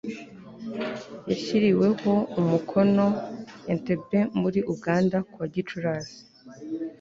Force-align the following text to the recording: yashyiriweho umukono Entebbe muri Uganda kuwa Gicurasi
yashyiriweho 1.29 2.11
umukono 2.39 3.05
Entebbe 3.71 4.19
muri 4.41 4.59
Uganda 4.73 5.17
kuwa 5.29 5.45
Gicurasi 5.53 6.19